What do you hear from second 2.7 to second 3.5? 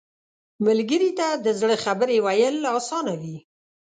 اسانه وي